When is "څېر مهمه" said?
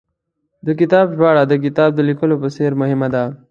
2.55-3.07